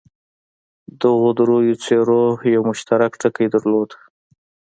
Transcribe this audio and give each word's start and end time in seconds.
دغو 1.01 1.29
دریو 1.37 1.75
څېرو 1.83 2.23
یو 2.53 2.61
مشترک 2.69 3.11
ټکی 3.21 3.47
درلود. 3.53 3.89